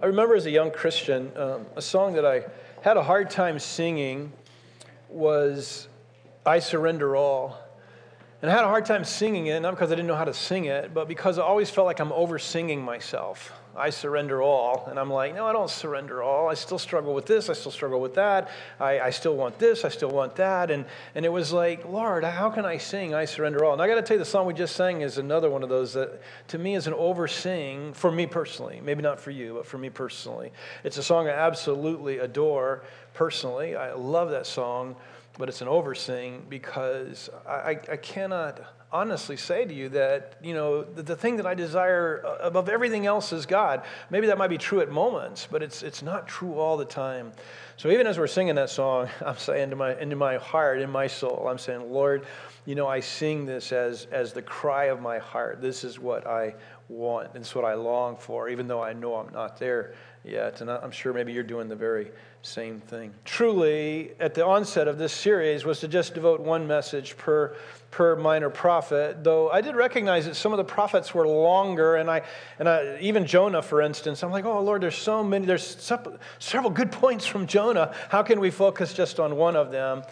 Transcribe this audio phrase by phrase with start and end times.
[0.00, 2.44] I remember as a young Christian, um, a song that I
[2.82, 4.32] had a hard time singing
[5.08, 5.88] was
[6.46, 7.58] I Surrender All.
[8.40, 10.34] And I had a hard time singing it, not because I didn't know how to
[10.34, 13.52] sing it, but because I always felt like I'm over singing myself.
[13.76, 14.86] I surrender all.
[14.88, 16.48] And I'm like, no, I don't surrender all.
[16.48, 17.50] I still struggle with this.
[17.50, 18.48] I still struggle with that.
[18.78, 19.84] I, I still want this.
[19.84, 20.70] I still want that.
[20.70, 20.84] And,
[21.16, 23.72] and it was like, Lord, how can I sing I surrender all?
[23.72, 25.68] And I got to tell you, the song we just sang is another one of
[25.68, 28.80] those that to me is an over sing for me personally.
[28.82, 30.52] Maybe not for you, but for me personally.
[30.84, 32.82] It's a song I absolutely adore
[33.14, 33.74] personally.
[33.74, 34.94] I love that song
[35.38, 38.60] but it's an overseeing because I, I cannot
[38.90, 43.06] honestly say to you that, you know, the, the, thing that I desire above everything
[43.06, 43.82] else is God.
[44.10, 47.32] Maybe that might be true at moments, but it's, it's not true all the time.
[47.76, 50.90] So even as we're singing that song, I'm saying into my, into my heart, in
[50.90, 52.26] my soul, I'm saying, Lord,
[52.64, 55.60] you know, I sing this as, as the cry of my heart.
[55.60, 56.54] This is what I
[56.88, 57.30] want.
[57.34, 59.94] It's what I long for, even though I know I'm not there
[60.24, 60.60] yet.
[60.60, 62.10] And I'm sure maybe you're doing the very
[62.48, 63.12] same thing.
[63.24, 67.54] Truly, at the onset of this series was to just devote one message per
[67.90, 69.22] per minor prophet.
[69.22, 72.22] Though I did recognize that some of the prophets were longer, and I
[72.58, 75.46] and I, even Jonah, for instance, I'm like, oh Lord, there's so many.
[75.46, 75.92] There's
[76.38, 77.94] several good points from Jonah.
[78.08, 80.02] How can we focus just on one of them?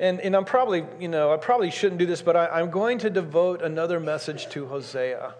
[0.00, 2.98] And, and I'm probably, you know, I probably shouldn't do this, but I, I'm going
[2.98, 5.34] to devote another message to Hosea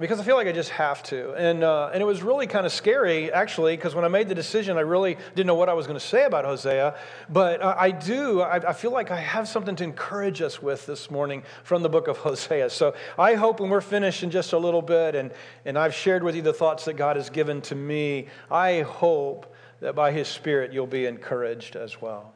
[0.00, 1.34] because I feel like I just have to.
[1.34, 4.34] And, uh, and it was really kind of scary, actually, because when I made the
[4.34, 6.96] decision, I really didn't know what I was going to say about Hosea.
[7.28, 10.84] But uh, I do, I, I, feel like I have something to encourage us with
[10.86, 12.70] this morning from the book of Hosea.
[12.70, 15.30] So I hope when we're finished in just a little bit, and,
[15.64, 19.54] and I've shared with you the thoughts that God has given to me, I hope
[19.78, 22.32] that by His Spirit you'll be encouraged as well.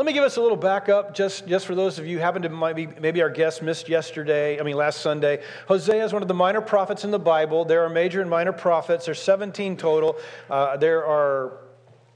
[0.00, 2.40] Let me give us a little backup, just, just for those of you who happen
[2.40, 5.42] to maybe, maybe our guest missed yesterday, I mean last Sunday.
[5.68, 7.66] Hosea is one of the minor prophets in the Bible.
[7.66, 9.04] There are major and minor prophets.
[9.04, 10.16] There's 17 total.
[10.48, 11.58] Uh, there are,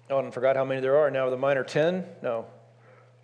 [0.09, 1.29] oh, I forgot how many there are now.
[1.29, 2.07] The minor 10?
[2.23, 2.47] No,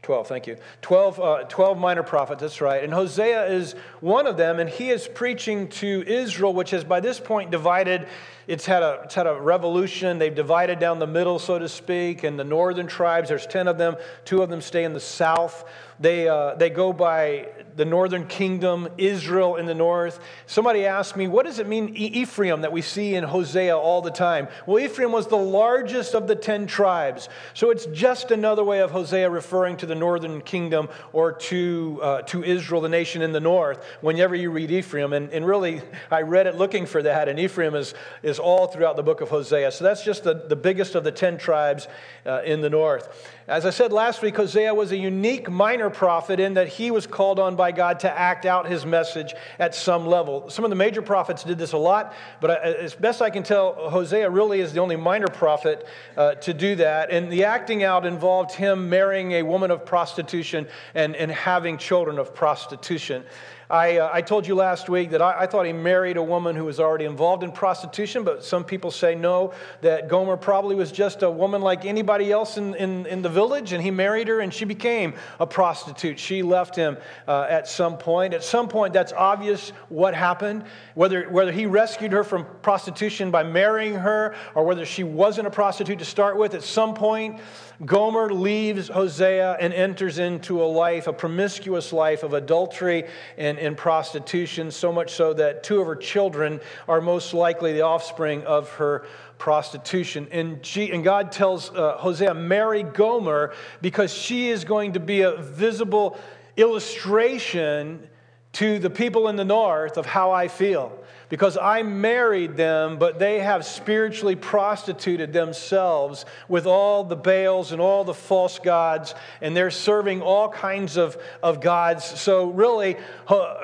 [0.02, 0.56] 12, thank you.
[0.80, 2.82] 12, uh, 12 minor prophets, that's right.
[2.82, 7.00] And Hosea is one of them, and he is preaching to Israel, which has by
[7.00, 8.08] this point divided
[8.50, 10.18] it's had, a, it's had a revolution.
[10.18, 13.78] They've divided down the middle, so to speak, and the northern tribes, there's 10 of
[13.78, 13.94] them.
[14.24, 15.64] Two of them stay in the south.
[16.00, 20.20] They, uh, they go by the northern kingdom, Israel in the north.
[20.46, 24.10] Somebody asked me, what does it mean, Ephraim, that we see in Hosea all the
[24.10, 24.48] time?
[24.66, 27.28] Well, Ephraim was the largest of the 10 tribes.
[27.54, 32.22] So it's just another way of Hosea referring to the northern kingdom or to, uh,
[32.22, 35.12] to Israel, the nation in the north, whenever you read Ephraim.
[35.12, 38.96] And, and really, I read it looking for that, and Ephraim is, is all throughout
[38.96, 39.72] the book of Hosea.
[39.72, 41.88] So that's just the, the biggest of the 10 tribes
[42.26, 43.08] uh, in the north.
[43.50, 47.06] As I said last week, Hosea was a unique minor prophet in that he was
[47.06, 50.48] called on by God to act out his message at some level.
[50.48, 53.74] Some of the major prophets did this a lot, but as best I can tell,
[53.90, 57.10] Hosea really is the only minor prophet uh, to do that.
[57.10, 62.18] And the acting out involved him marrying a woman of prostitution and, and having children
[62.18, 63.24] of prostitution.
[63.70, 66.56] I, uh, I told you last week that I, I, thought he married a woman
[66.56, 70.90] who was already involved in prostitution, but some people say no, that Gomer probably was
[70.90, 74.40] just a woman like anybody else in, in, in the village, and he married her
[74.40, 76.18] and she became a prostitute.
[76.18, 76.96] She left him
[77.28, 78.34] uh, at some point.
[78.34, 80.64] At some point, that's obvious what happened.
[80.94, 85.50] Whether, whether he rescued her from prostitution by marrying her or whether she wasn't a
[85.50, 87.40] prostitute to start with, at some point,
[87.84, 93.04] Gomer leaves Hosea and enters into a life, a promiscuous life of adultery
[93.38, 97.82] and, and prostitution, so much so that two of her children are most likely the
[97.82, 99.06] offspring of her
[99.38, 100.28] prostitution.
[100.30, 105.22] And, G, and God tells uh, Hosea, marry Gomer because she is going to be
[105.22, 106.18] a visible
[106.56, 108.08] illustration
[108.52, 110.96] to the people in the north of how I feel
[111.30, 117.80] because I married them, but they have spiritually prostituted themselves with all the Baals and
[117.80, 122.04] all the false gods, and they're serving all kinds of, of gods.
[122.04, 122.96] So, really,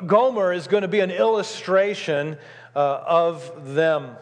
[0.06, 2.38] Gomer is going to be an illustration
[2.76, 4.16] uh, of them.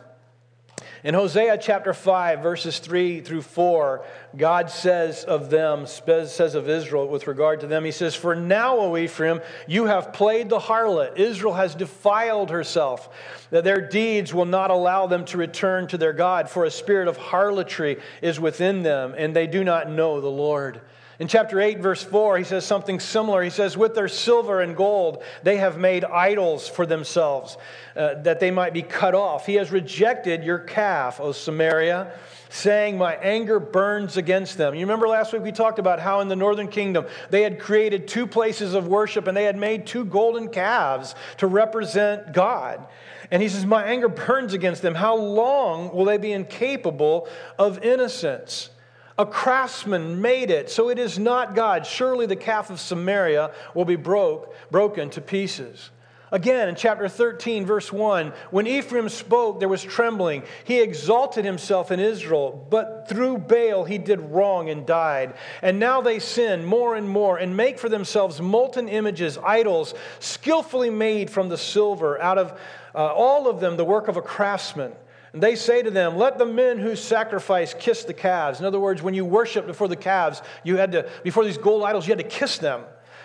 [1.05, 4.07] In Hosea chapter 5, verses 3 through 4,
[4.39, 8.79] God says of them, says of Israel with regard to them, He says, For now,
[8.79, 11.19] O Ephraim, you have played the harlot.
[11.19, 13.11] Israel has defiled herself,
[13.51, 17.07] that their deeds will not allow them to return to their God, for a spirit
[17.07, 20.81] of harlotry is within them, and they do not know the Lord.
[21.21, 23.43] In chapter 8, verse 4, he says something similar.
[23.43, 27.57] He says, With their silver and gold, they have made idols for themselves,
[27.95, 29.47] uh, that they might be cut off.
[29.47, 32.13] He has rejected your calf, O Samaria,
[32.49, 34.75] saying, My anger burns against them.
[34.75, 38.09] You remember last week we talked about how in the northern kingdom they had created
[38.09, 42.85] two places of worship and they had made two golden calves to represent God.
[43.31, 44.97] And he says, My anger burns against them.
[44.97, 48.71] How long will they be incapable of innocence?
[49.17, 51.87] A craftsman made it, so it is not God.
[51.87, 55.91] Surely the calf of Samaria will be broke, broken to pieces.
[56.33, 60.43] Again, in chapter 13, verse 1, when Ephraim spoke, there was trembling.
[60.65, 65.35] He exalted himself in Israel, but through Baal he did wrong and died.
[65.63, 70.91] And now they sin more and more and make for themselves molten images, idols, skillfully
[70.91, 72.59] made from the silver, out of
[72.97, 74.93] uh, all of them the work of a craftsman.
[75.35, 78.61] And they say to them, Let the men who sacrifice kiss the calves.
[78.61, 81.83] In other words, when you worship before the calves, you had to, before these gold
[81.83, 82.85] idols, you had to kiss them.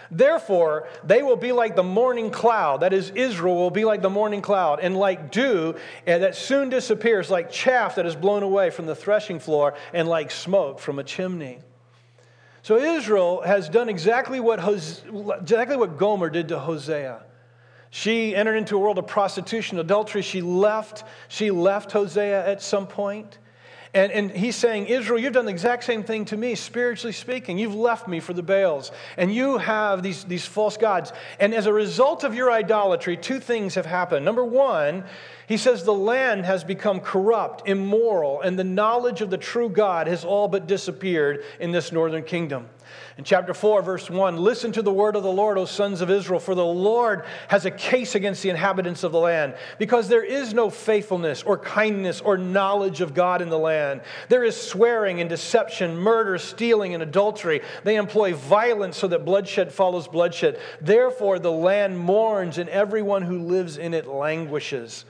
[0.09, 2.81] Therefore, they will be like the morning cloud.
[2.81, 5.75] That is, Israel will be like the morning cloud, and like dew
[6.06, 10.31] that soon disappears, like chaff that is blown away from the threshing floor, and like
[10.31, 11.59] smoke from a chimney.
[12.63, 14.57] So Israel has done exactly what,
[15.39, 17.21] exactly what Gomer did to Hosea.
[17.91, 20.21] She entered into a world of prostitution, adultery.
[20.21, 21.03] She left.
[21.27, 23.39] She left Hosea at some point.
[23.91, 27.57] And, and he's saying, Israel, you've done the exact same thing to me, spiritually speaking.
[27.57, 31.12] You've left me for the Baals, and you have these, these false gods.
[31.39, 34.24] And as a result of your idolatry, two things have happened.
[34.25, 35.06] Number one,
[35.47, 40.06] he says the land has become corrupt, immoral, and the knowledge of the true God
[40.06, 42.69] has all but disappeared in this northern kingdom.
[43.19, 46.10] In chapter 4, verse 1, listen to the word of the Lord, O sons of
[46.10, 50.24] Israel, for the Lord has a case against the inhabitants of the land, because there
[50.24, 54.04] is no faithfulness or kindness or knowledge of God in the land.
[54.30, 57.60] There is swearing and deception, murder, stealing, and adultery.
[57.83, 60.57] They employ violence so that bloodshed follows bloodshed.
[60.80, 65.04] Therefore, the land mourns, and everyone who lives in it languishes.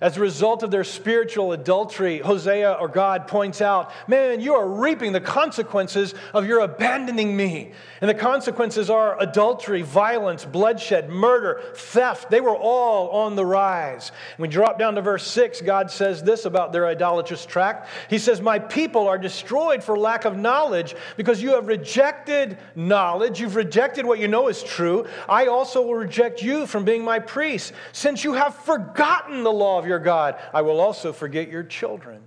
[0.00, 4.66] As a result of their spiritual adultery, Hosea or God points out, Man, you are
[4.66, 7.72] reaping the consequences of your abandoning me.
[8.00, 12.30] And the consequences are adultery, violence, bloodshed, murder, theft.
[12.30, 14.10] They were all on the rise.
[14.38, 17.88] we drop down to verse 6, God says this about their idolatrous tract.
[18.08, 23.38] He says, My people are destroyed for lack of knowledge because you have rejected knowledge.
[23.38, 25.06] You've rejected what you know is true.
[25.28, 29.78] I also will reject you from being my priest, since you have forgotten the law
[29.78, 30.36] of your God.
[30.52, 32.22] I will also forget your children.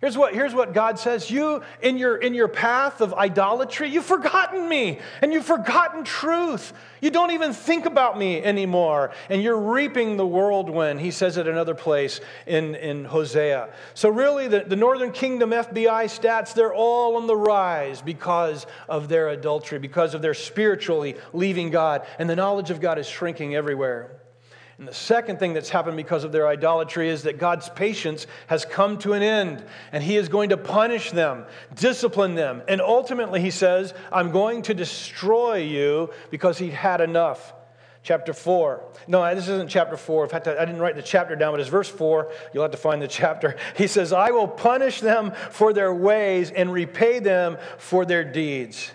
[0.00, 4.06] Here's what, here's what God says You, in your, in your path of idolatry, you've
[4.06, 6.72] forgotten me and you've forgotten truth.
[7.02, 9.10] You don't even think about me anymore.
[9.28, 11.00] And you're reaping the whirlwind.
[11.00, 13.68] He says it another place in, in Hosea.
[13.92, 19.08] So, really, the, the Northern Kingdom FBI stats, they're all on the rise because of
[19.10, 22.06] their adultery, because of their spiritually leaving God.
[22.18, 24.19] And the knowledge of God is shrinking everywhere.
[24.80, 28.64] And the second thing that's happened because of their idolatry is that God's patience has
[28.64, 29.62] come to an end,
[29.92, 31.44] and He is going to punish them,
[31.74, 32.62] discipline them.
[32.66, 37.52] And ultimately, He says, I'm going to destroy you because He had enough.
[38.02, 38.82] Chapter 4.
[39.06, 40.24] No, this isn't chapter 4.
[40.24, 42.32] In fact, I didn't write the chapter down, but it's verse 4.
[42.54, 43.56] You'll have to find the chapter.
[43.76, 48.92] He says, I will punish them for their ways and repay them for their deeds.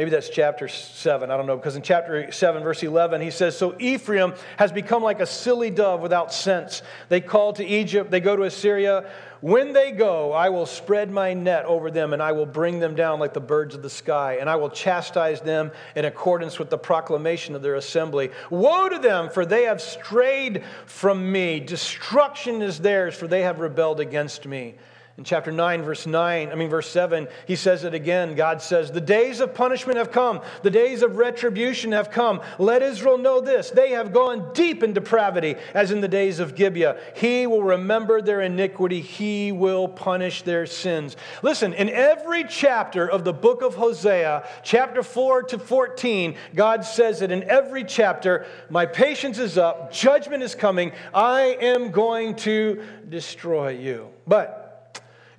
[0.00, 3.54] Maybe that's chapter 7, I don't know, because in chapter 7, verse 11, he says,
[3.54, 6.80] So Ephraim has become like a silly dove without sense.
[7.10, 9.10] They call to Egypt, they go to Assyria.
[9.42, 12.94] When they go, I will spread my net over them, and I will bring them
[12.94, 16.70] down like the birds of the sky, and I will chastise them in accordance with
[16.70, 18.30] the proclamation of their assembly.
[18.48, 21.60] Woe to them, for they have strayed from me.
[21.60, 24.76] Destruction is theirs, for they have rebelled against me.
[25.20, 28.34] In chapter 9, verse 9, I mean, verse 7, he says it again.
[28.34, 32.40] God says, The days of punishment have come, the days of retribution have come.
[32.58, 36.54] Let Israel know this they have gone deep in depravity, as in the days of
[36.54, 36.98] Gibeah.
[37.14, 41.18] He will remember their iniquity, he will punish their sins.
[41.42, 47.20] Listen, in every chapter of the book of Hosea, chapter 4 to 14, God says
[47.20, 52.82] it in every chapter My patience is up, judgment is coming, I am going to
[53.10, 54.08] destroy you.
[54.26, 54.59] But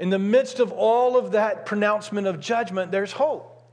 [0.02, 3.64] in the midst of all of that pronouncement of judgment, there's hope.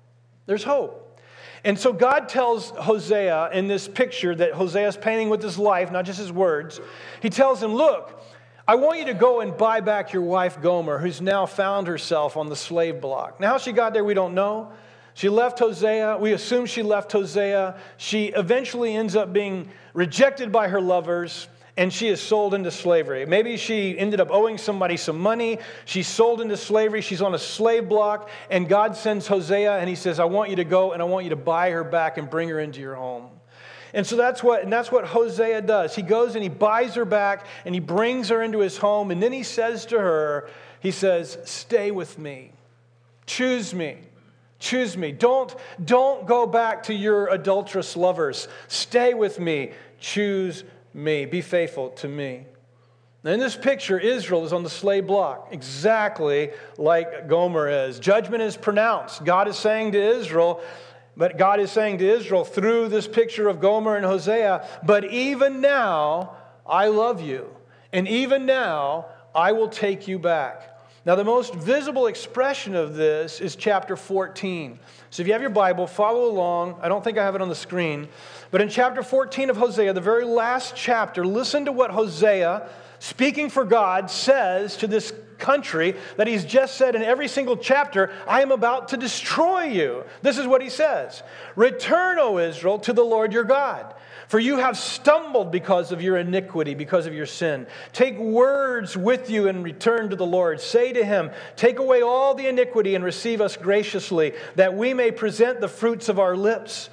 [0.45, 1.19] There's hope.
[1.65, 5.91] And so God tells Hosea in this picture that Hosea is painting with his life,
[5.91, 6.83] not just his words,
[7.23, 8.23] he tells him, Look,
[8.67, 12.37] I want you to go and buy back your wife Gomer, who's now found herself
[12.37, 13.41] on the slave block.
[13.41, 14.71] Now, how she got there, we don't know.
[15.15, 16.19] She left Hosea.
[16.19, 17.79] We assume she left Hosea.
[17.97, 23.25] She eventually ends up being rejected by her lovers and she is sold into slavery.
[23.25, 25.61] Maybe she ended up owing somebody some money.
[25.85, 27.01] She's sold into slavery.
[27.01, 28.31] She's on a slave block.
[28.51, 31.23] And God sends Hosea and he says, I want you to go and I want
[31.23, 33.31] you to buy her back and bring her into your home.
[33.95, 35.95] And so that's what, and that's what Hosea does.
[35.95, 39.13] He goes and he buys her back and he brings her into his home.
[39.13, 42.51] And then he says to her, he says, Stay with me.
[43.25, 43.99] Choose me.
[44.59, 45.13] Choose me.
[45.13, 45.55] Don't,
[45.85, 48.49] don't go back to your adulterous lovers.
[48.67, 49.71] Stay with me.
[50.01, 50.65] Choose
[50.95, 51.25] me.
[51.27, 52.47] Be faithful to me.
[53.25, 57.99] In this picture, Israel is on the slave block, exactly like Gomer is.
[57.99, 59.25] Judgment is pronounced.
[59.25, 60.63] God is saying to Israel,
[61.17, 65.61] but God is saying to Israel through this picture of Gomer and Hosea, but even
[65.61, 67.55] now I love you.
[67.93, 70.79] And even now I will take you back.
[71.05, 74.79] Now, the most visible expression of this is chapter 14.
[75.11, 76.79] So, if you have your Bible, follow along.
[76.83, 78.09] I don't think I have it on the screen.
[78.51, 83.51] But in chapter 14 of Hosea, the very last chapter, listen to what Hosea, speaking
[83.51, 88.43] for God, says to this country that he's just said in every single chapter, I
[88.43, 90.05] am about to destroy you.
[90.23, 91.23] This is what he says
[91.57, 93.95] Return, O Israel, to the Lord your God.
[94.29, 97.67] For you have stumbled because of your iniquity, because of your sin.
[97.95, 100.61] Take words with you and return to the Lord.
[100.61, 105.11] Say to him, Take away all the iniquity and receive us graciously, that we may
[105.13, 106.91] present the fruits of our lips.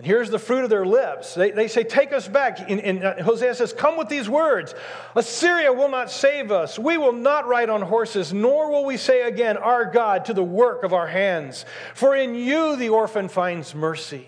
[0.00, 1.34] And here's the fruit of their lips.
[1.34, 2.70] They, they say, Take us back.
[2.70, 4.74] And, and uh, Hosea says, Come with these words
[5.14, 6.78] Assyria will not save us.
[6.78, 10.42] We will not ride on horses, nor will we say again, Our God, to the
[10.42, 11.66] work of our hands.
[11.92, 14.26] For in you the orphan finds mercy.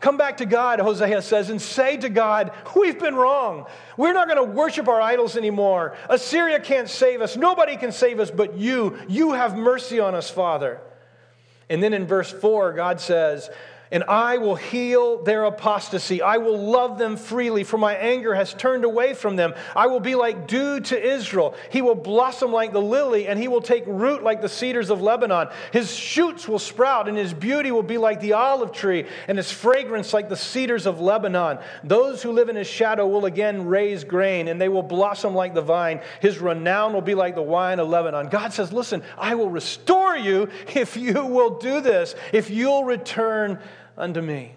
[0.00, 3.66] Come back to God, Hosea says, and say to God, We've been wrong.
[3.96, 5.94] We're not going to worship our idols anymore.
[6.10, 7.36] Assyria can't save us.
[7.36, 8.98] Nobody can save us but you.
[9.06, 10.80] You have mercy on us, Father.
[11.70, 13.48] And then in verse 4, God says,
[13.94, 16.20] and I will heal their apostasy.
[16.20, 19.54] I will love them freely, for my anger has turned away from them.
[19.76, 21.54] I will be like dew to Israel.
[21.70, 25.00] He will blossom like the lily, and he will take root like the cedars of
[25.00, 25.46] Lebanon.
[25.72, 29.52] His shoots will sprout, and his beauty will be like the olive tree, and his
[29.52, 31.60] fragrance like the cedars of Lebanon.
[31.84, 35.54] Those who live in his shadow will again raise grain, and they will blossom like
[35.54, 36.00] the vine.
[36.20, 38.26] His renown will be like the wine of Lebanon.
[38.26, 43.60] God says, Listen, I will restore you if you will do this, if you'll return
[43.96, 44.54] unto me.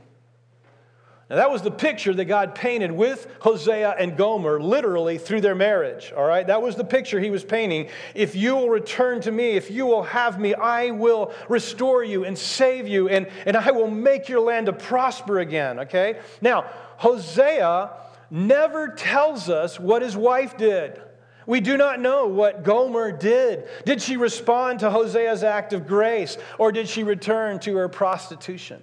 [1.29, 5.55] Now, that was the picture that God painted with Hosea and Gomer, literally through their
[5.55, 6.13] marriage.
[6.15, 6.47] All right?
[6.47, 7.89] That was the picture he was painting.
[8.15, 12.23] If you will return to me, if you will have me, I will restore you
[12.23, 15.79] and save you, and, and I will make your land to prosper again.
[15.79, 16.19] Okay?
[16.41, 16.61] Now,
[16.95, 17.91] Hosea
[18.31, 21.01] never tells us what his wife did.
[21.45, 23.67] We do not know what Gomer did.
[23.85, 28.81] Did she respond to Hosea's act of grace, or did she return to her prostitution?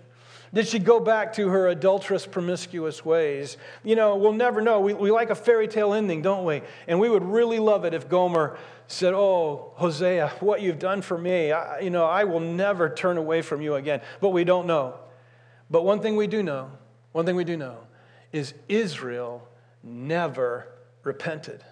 [0.54, 3.56] Did she go back to her adulterous, promiscuous ways?
[3.82, 4.78] You know, we'll never know.
[4.78, 6.62] We, we like a fairy tale ending, don't we?
[6.86, 8.56] And we would really love it if Gomer
[8.86, 13.16] said, Oh, Hosea, what you've done for me, I, you know, I will never turn
[13.16, 14.00] away from you again.
[14.20, 14.94] But we don't know.
[15.70, 16.70] But one thing we do know,
[17.10, 17.78] one thing we do know,
[18.30, 19.48] is Israel
[19.82, 20.68] never
[21.02, 21.64] repented.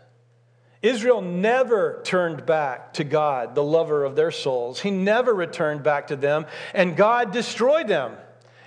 [0.83, 4.81] Israel never turned back to God, the lover of their souls.
[4.81, 8.17] He never returned back to them, and God destroyed them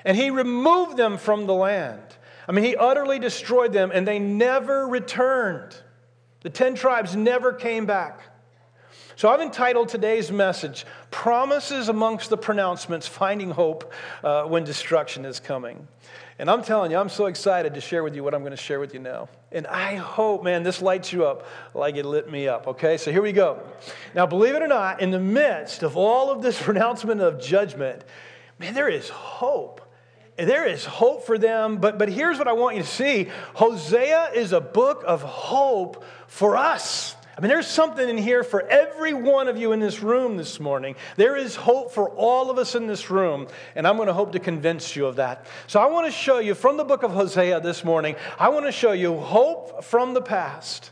[0.06, 2.02] and he removed them from the land.
[2.48, 5.76] I mean, he utterly destroyed them, and they never returned.
[6.42, 8.22] The 10 tribes never came back.
[9.16, 13.94] So I've entitled today's message, Promises Amongst the Pronouncements Finding Hope
[14.24, 15.88] uh, When Destruction is Coming.
[16.38, 18.58] And I'm telling you, I'm so excited to share with you what I'm going to
[18.58, 19.30] share with you now.
[19.54, 22.98] And I hope, man, this lights you up like it lit me up, okay?
[22.98, 23.64] So here we go.
[24.14, 28.04] Now, believe it or not, in the midst of all of this pronouncement of judgment,
[28.60, 29.82] man, there is hope
[30.38, 31.77] there is hope for them.
[31.77, 36.04] But, but here's what I want you to see Hosea is a book of hope
[36.27, 37.15] for us.
[37.38, 40.58] I mean, there's something in here for every one of you in this room this
[40.58, 40.96] morning.
[41.18, 44.32] There is hope for all of us in this room, and I'm going to hope
[44.34, 45.46] to convince you of that.
[45.68, 48.68] So, I want to show you from the book of Hosea this morning, I want
[48.68, 50.92] to show you hope from the past,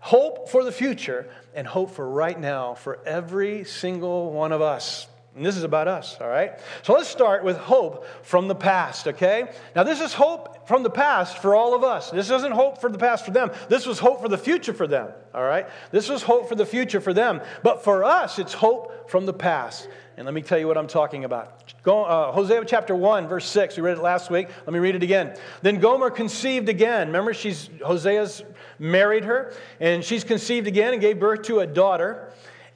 [0.00, 5.06] hope for the future, and hope for right now for every single one of us.
[5.36, 6.60] And this is about us, all right?
[6.82, 9.50] So let's start with hope from the past, okay?
[9.74, 12.10] Now, this is hope from the past for all of us.
[12.10, 13.50] This isn't hope for the past for them.
[13.68, 15.66] This was hope for the future for them, all right?
[15.90, 17.40] This was hope for the future for them.
[17.64, 19.88] But for us, it's hope from the past.
[20.16, 21.74] And let me tell you what I'm talking about.
[21.82, 23.76] Go, uh, Hosea chapter 1, verse 6.
[23.76, 24.48] We read it last week.
[24.64, 25.36] Let me read it again.
[25.62, 27.08] Then Gomer conceived again.
[27.08, 28.44] Remember, she's Hosea's
[28.78, 32.23] married her, and she's conceived again and gave birth to a daughter.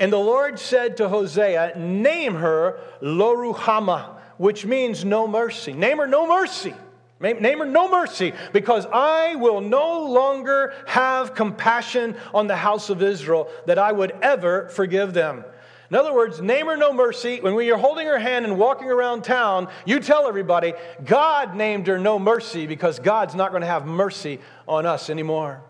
[0.00, 5.73] And the Lord said to Hosea, Name her Loruhamah, which means no mercy.
[5.73, 6.75] Name her no mercy.
[7.21, 13.02] Name her no mercy, because I will no longer have compassion on the house of
[13.02, 15.45] Israel that I would ever forgive them.
[15.90, 17.40] In other words, name her no mercy.
[17.40, 20.75] When you're holding her hand and walking around town, you tell everybody,
[21.05, 24.38] God named her no mercy because God's not going to have mercy
[24.69, 25.62] on us anymore.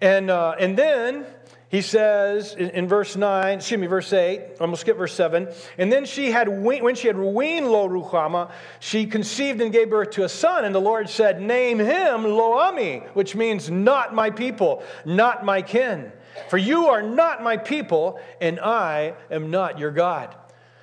[0.00, 1.26] And, uh, and then
[1.70, 5.48] he says in, verse 9, excuse me, verse 8, I'm going to skip verse 7.
[5.78, 8.50] And then she had, when she had weaned Lo Ruhama,
[8.80, 10.64] she conceived and gave birth to a son.
[10.64, 16.10] And the Lord said, Name him Lo-ammi, which means not my people, not my kin.
[16.48, 20.34] For you are not my people, and I am not your God.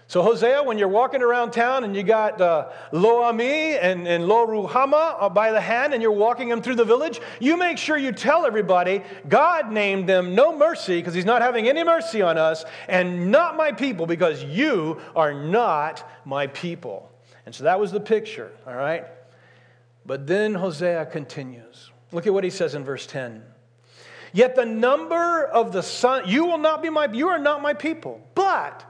[0.09, 4.47] So, Hosea, when you're walking around town and you got uh, Lo-ammi and, and Lo
[4.47, 7.97] Ruhama uh, by the hand and you're walking them through the village, you make sure
[7.97, 12.37] you tell everybody God named them no mercy because he's not having any mercy on
[12.37, 17.11] us and not my people because you are not my people.
[17.45, 19.05] And so that was the picture, all right?
[20.05, 21.91] But then Hosea continues.
[22.13, 23.43] Look at what he says in verse 10.
[24.31, 27.73] Yet the number of the son, you will not be my, you are not my
[27.73, 28.85] people, but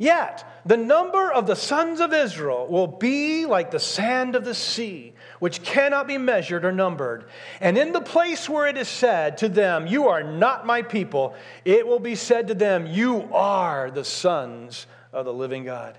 [0.00, 4.54] Yet, the number of the sons of Israel will be like the sand of the
[4.54, 7.24] sea, which cannot be measured or numbered.
[7.60, 11.34] And in the place where it is said to them, You are not my people,
[11.64, 15.96] it will be said to them, You are the sons of the living God.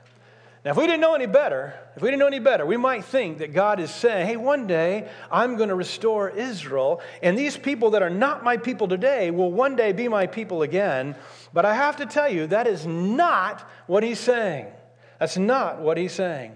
[0.64, 3.04] Now, if we didn't know any better, if we didn't know any better, we might
[3.04, 7.58] think that God is saying, hey, one day I'm going to restore Israel, and these
[7.58, 11.16] people that are not my people today will one day be my people again.
[11.52, 14.68] But I have to tell you, that is not what he's saying.
[15.20, 16.56] That's not what he's saying.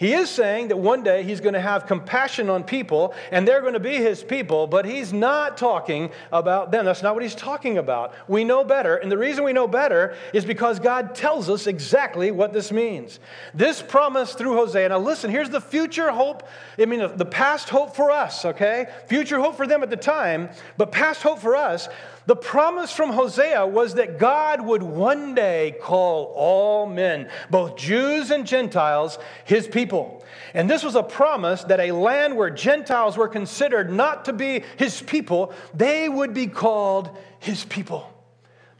[0.00, 3.60] He is saying that one day he's going to have compassion on people and they're
[3.60, 6.86] going to be his people, but he's not talking about them.
[6.86, 8.14] That's not what he's talking about.
[8.26, 12.30] We know better, and the reason we know better is because God tells us exactly
[12.30, 13.20] what this means.
[13.52, 14.88] This promise through Hosea.
[14.88, 16.48] Now, listen, here's the future hope.
[16.78, 18.86] I mean, the past hope for us, okay?
[19.06, 21.90] Future hope for them at the time, but past hope for us.
[22.30, 28.30] The promise from Hosea was that God would one day call all men, both Jews
[28.30, 30.22] and Gentiles, his people.
[30.54, 34.62] And this was a promise that a land where Gentiles were considered not to be
[34.76, 37.10] his people, they would be called
[37.40, 38.08] his people.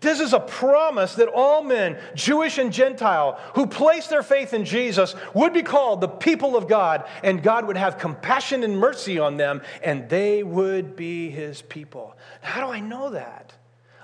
[0.00, 4.64] This is a promise that all men, Jewish and Gentile, who place their faith in
[4.64, 9.18] Jesus would be called the people of God, and God would have compassion and mercy
[9.18, 12.16] on them, and they would be his people.
[12.40, 13.52] How do I know that?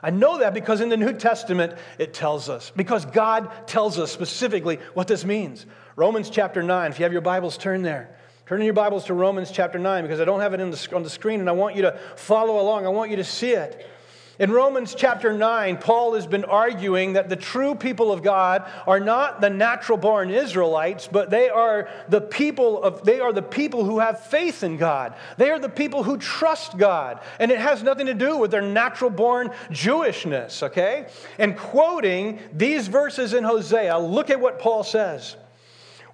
[0.02, 4.12] I know that because in the New Testament it tells us, because God tells us
[4.12, 5.64] specifically what this means.
[5.96, 8.14] Romans chapter 9, if you have your Bibles, turn there.
[8.44, 11.02] Turn in your Bibles to Romans chapter 9 because I don't have it the, on
[11.02, 12.86] the screen and I want you to follow along.
[12.86, 13.90] I want you to see it.
[14.38, 19.00] In Romans chapter 9, Paul has been arguing that the true people of God are
[19.00, 23.84] not the natural born Israelites, but they are the people of they are the people
[23.84, 25.14] who have faith in God.
[25.38, 27.20] They are the people who trust God.
[27.38, 31.06] And it has nothing to do with their natural born Jewishness, okay?
[31.38, 35.36] And quoting these verses in Hosea, look at what Paul says.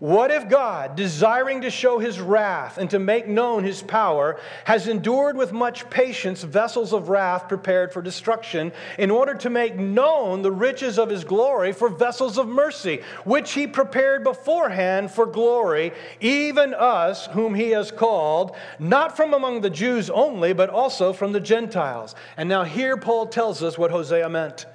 [0.03, 4.89] What if God, desiring to show his wrath and to make known his power, has
[4.89, 10.43] endured with much patience vessels of wrath prepared for destruction, in order to make known
[10.43, 15.93] the riches of his glory for vessels of mercy, which he prepared beforehand for glory,
[16.21, 21.31] even us whom he has called, not from among the Jews only, but also from
[21.31, 22.17] the Gentiles?
[22.37, 24.67] And now here Paul tells us what Hosea meant.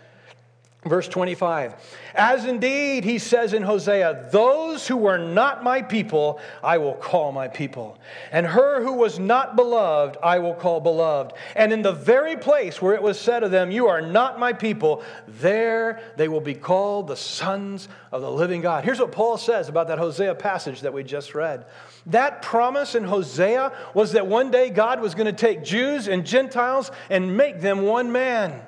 [0.89, 1.75] Verse 25.
[2.15, 7.31] As indeed he says in Hosea, those who were not my people, I will call
[7.31, 7.99] my people.
[8.31, 11.33] And her who was not beloved, I will call beloved.
[11.55, 14.53] And in the very place where it was said of them, You are not my
[14.53, 18.83] people, there they will be called the sons of the living God.
[18.83, 21.65] Here's what Paul says about that Hosea passage that we just read.
[22.07, 26.25] That promise in Hosea was that one day God was going to take Jews and
[26.25, 28.61] Gentiles and make them one man.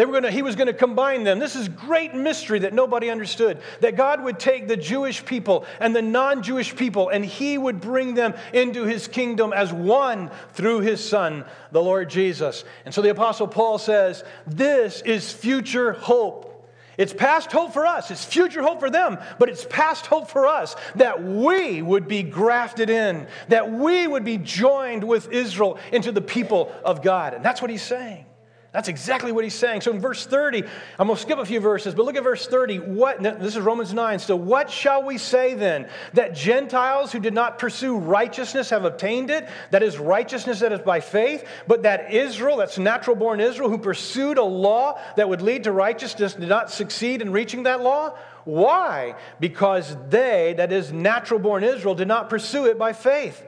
[0.00, 1.38] They were gonna, he was going to combine them.
[1.38, 3.58] This is great mystery that nobody understood.
[3.80, 7.82] That God would take the Jewish people and the non Jewish people and he would
[7.82, 12.64] bring them into his kingdom as one through his son, the Lord Jesus.
[12.86, 16.66] And so the Apostle Paul says, This is future hope.
[16.96, 20.46] It's past hope for us, it's future hope for them, but it's past hope for
[20.46, 26.10] us that we would be grafted in, that we would be joined with Israel into
[26.10, 27.34] the people of God.
[27.34, 28.24] And that's what he's saying.
[28.72, 29.80] That's exactly what he's saying.
[29.80, 30.62] So in verse 30,
[30.96, 32.78] I'm going to skip a few verses, but look at verse 30.
[32.78, 34.20] What, this is Romans 9.
[34.20, 35.88] So, what shall we say then?
[36.14, 39.48] That Gentiles who did not pursue righteousness have obtained it?
[39.72, 41.44] That is righteousness that is by faith?
[41.66, 45.72] But that Israel, that's natural born Israel, who pursued a law that would lead to
[45.72, 48.16] righteousness, did not succeed in reaching that law?
[48.44, 49.16] Why?
[49.40, 53.44] Because they, that is natural born Israel, did not pursue it by faith.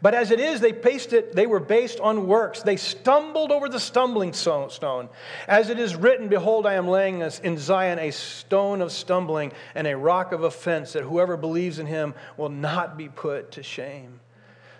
[0.00, 2.62] But as it is, they based it, they were based on works.
[2.62, 5.08] They stumbled over the stumbling stone.
[5.48, 9.86] As it is written, Behold, I am laying in Zion a stone of stumbling and
[9.86, 14.20] a rock of offense, that whoever believes in him will not be put to shame.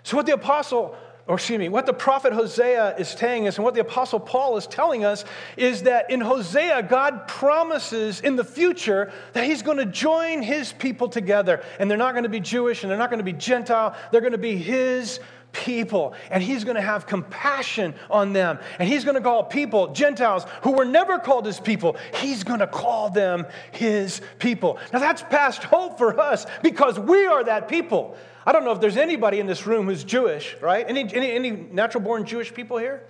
[0.03, 0.95] So, what the apostle
[1.29, 4.57] or excuse me, what the prophet Hosea is telling us and what the apostle Paul
[4.57, 5.25] is telling us
[5.57, 10.73] is that in Hosea, God promises in the future that he's going to join his
[10.73, 11.63] people together.
[11.77, 14.21] And they're not going to be Jewish and they're not going to be Gentile, they're
[14.21, 15.19] going to be his
[15.51, 16.13] people.
[16.29, 18.59] And he's going to have compassion on them.
[18.77, 22.59] And he's going to call people, Gentiles, who were never called his people, he's going
[22.59, 24.79] to call them his people.
[24.93, 28.15] Now that's past hope for us because we are that people.
[28.45, 30.85] I don't know if there's anybody in this room who's Jewish, right?
[30.87, 33.03] Any, any, any natural born Jewish people here?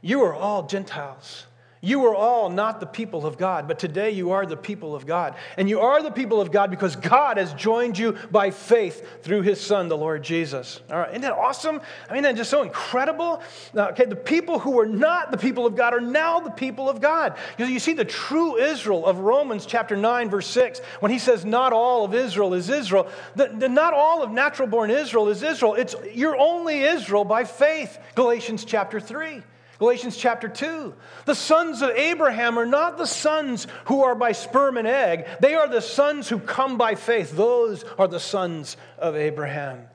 [0.00, 1.46] You are all Gentiles.
[1.84, 5.04] You were all not the people of God, but today you are the people of
[5.04, 5.34] God.
[5.56, 9.42] And you are the people of God because God has joined you by faith through
[9.42, 10.80] his Son, the Lord Jesus.
[10.88, 11.80] All right, isn't that awesome?
[12.08, 13.42] I mean, that's just so incredible.
[13.74, 16.88] Now, okay, the people who were not the people of God are now the people
[16.88, 17.36] of God.
[17.58, 21.44] You, you see the true Israel of Romans chapter 9, verse 6, when he says,
[21.44, 23.08] Not all of Israel is Israel.
[23.34, 25.74] The, the, not all of natural born Israel is Israel.
[25.74, 27.98] It's you're only Israel by faith.
[28.14, 29.42] Galatians chapter 3.
[29.82, 30.94] Galatians chapter 2.
[31.24, 35.56] The sons of Abraham are not the sons who are by sperm and egg, they
[35.56, 37.36] are the sons who come by faith.
[37.36, 39.88] Those are the sons of Abraham.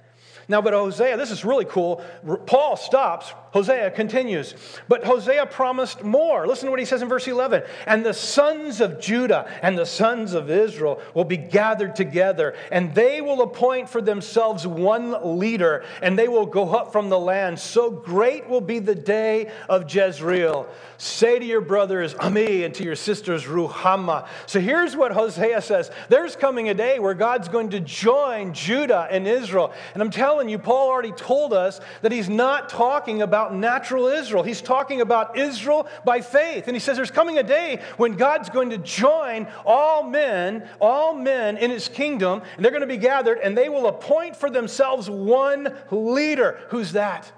[0.49, 2.03] Now, but Hosea, this is really cool.
[2.45, 3.33] Paul stops.
[3.51, 4.53] Hosea continues.
[4.87, 6.47] But Hosea promised more.
[6.47, 7.63] Listen to what he says in verse 11.
[7.85, 12.93] And the sons of Judah and the sons of Israel will be gathered together, and
[12.93, 17.59] they will appoint for themselves one leader, and they will go up from the land.
[17.59, 20.67] So great will be the day of Jezreel.
[20.97, 24.27] Say to your brothers, Ami, and to your sisters, Ruhamah.
[24.47, 29.07] So here's what Hosea says There's coming a day where God's going to join Judah
[29.09, 29.73] and Israel.
[29.93, 34.43] And I'm telling you, Paul already told us that he's not talking about natural Israel.
[34.43, 36.67] He's talking about Israel by faith.
[36.67, 41.13] And he says there's coming a day when God's going to join all men, all
[41.13, 44.49] men in his kingdom, and they're going to be gathered, and they will appoint for
[44.49, 46.59] themselves one leader.
[46.69, 47.31] Who's that?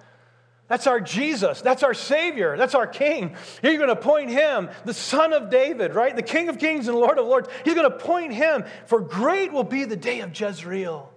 [0.70, 1.62] That's our Jesus.
[1.62, 2.56] That's our Savior.
[2.56, 3.36] That's our King.
[3.64, 6.16] You're going to point him, the Son of David, right?
[6.16, 7.50] The King of Kings and Lord of Lords.
[7.66, 11.09] He's going to point him, for great will be the day of Jezreel.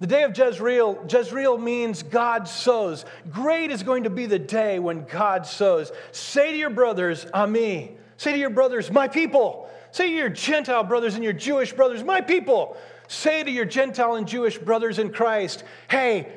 [0.00, 3.04] The day of Jezreel, Jezreel means God sows.
[3.30, 5.90] Great is going to be the day when God sows.
[6.12, 7.96] Say to your brothers, Ami.
[8.16, 9.68] Say to your brothers, my people.
[9.90, 12.76] Say to your Gentile brothers and your Jewish brothers, my people.
[13.08, 16.28] Say to your Gentile and Jewish brothers in Christ, hey,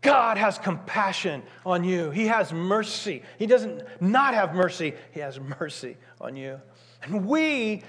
[0.00, 2.10] God has compassion on you.
[2.10, 3.22] He has mercy.
[3.38, 6.60] He doesn't not have mercy, He has mercy on you.
[7.02, 7.82] And we,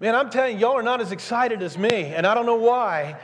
[0.00, 2.56] man, I'm telling you, y'all are not as excited as me, and I don't know
[2.56, 3.16] why.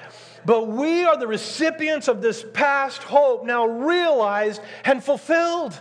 [0.45, 5.79] But we are the recipients of this past hope now realized and fulfilled.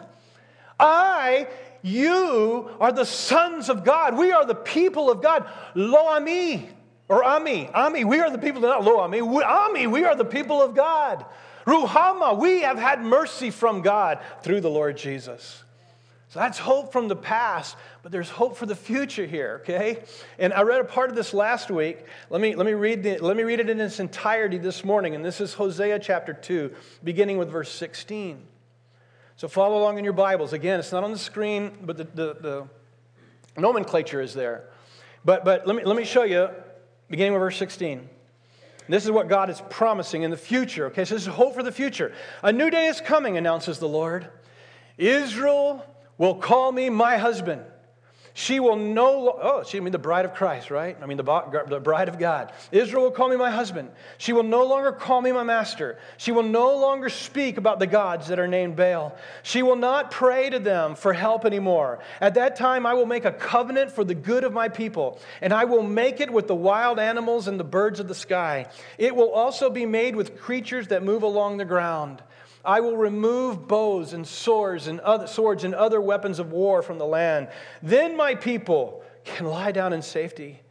[0.79, 1.47] I,
[1.81, 4.17] you are the sons of God.
[4.17, 5.49] We are the people of God.
[5.75, 6.69] Lo ami,
[7.07, 8.03] or ami, ami.
[8.05, 9.21] We are the people, not lo ami.
[9.21, 11.25] Ami, we are the people of God.
[11.65, 15.63] Ruhama, we have had mercy from God through the Lord Jesus.
[16.29, 20.03] So that's hope from the past, but there's hope for the future here, okay?
[20.37, 22.05] And I read a part of this last week.
[22.29, 25.15] Let me, let me, read, the, let me read it in its entirety this morning.
[25.15, 26.71] And this is Hosea chapter 2,
[27.03, 28.45] beginning with verse 16.
[29.37, 30.53] So follow along in your Bibles.
[30.53, 32.67] Again, it's not on the screen, but the, the, the
[33.59, 34.69] nomenclature is there.
[35.25, 36.49] But, but let, me, let me show you,
[37.09, 38.07] beginning with verse 16.
[38.87, 40.87] This is what God is promising in the future.
[40.87, 42.13] Okay, so this is hope for the future.
[42.43, 44.27] A new day is coming, announces the Lord.
[44.99, 45.83] Israel
[46.19, 47.63] will call me my husband.
[48.39, 50.95] She will no, oh, she mean the bride of Christ, right?
[51.01, 52.53] I mean the, the bride of God.
[52.71, 53.89] Israel will call me my husband.
[54.17, 55.97] She will no longer call me my master.
[56.15, 59.13] She will no longer speak about the gods that are named Baal.
[59.43, 61.99] She will not pray to them for help anymore.
[62.21, 65.51] At that time, I will make a covenant for the good of my people, and
[65.51, 68.67] I will make it with the wild animals and the birds of the sky.
[68.97, 72.23] It will also be made with creatures that move along the ground.
[72.63, 76.97] I will remove bows and swords and other swords and other weapons of war from
[76.97, 77.49] the land.
[77.81, 80.61] Then my people can lie down in safety.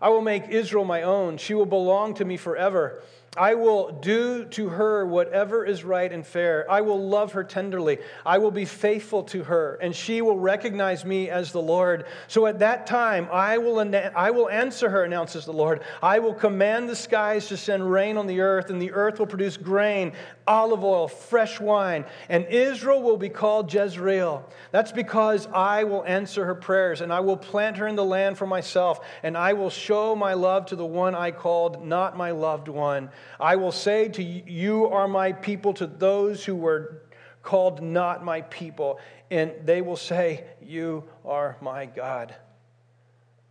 [0.00, 1.38] I will make Israel my own.
[1.38, 3.02] She will belong to me forever.
[3.36, 6.68] I will do to her whatever is right and fair.
[6.70, 7.98] I will love her tenderly.
[8.24, 12.06] I will be faithful to her, and she will recognize me as the Lord.
[12.26, 13.78] So at that time, I will,
[14.16, 15.82] I will answer her, announces the Lord.
[16.02, 19.26] I will command the skies to send rain on the earth, and the earth will
[19.26, 20.14] produce grain,
[20.46, 24.48] olive oil, fresh wine, and Israel will be called Jezreel.
[24.72, 28.38] That's because I will answer her prayers, and I will plant her in the land
[28.38, 32.30] for myself, and I will show my love to the one I called not my
[32.30, 33.10] loved one.
[33.40, 37.02] I will say to you, you are my people, to those who were
[37.42, 38.98] called not my people,
[39.30, 42.34] and they will say, You are my God.